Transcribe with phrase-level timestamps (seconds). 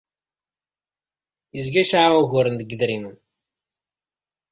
[1.55, 3.17] Yezga yesɛa uguren deg yedrimen.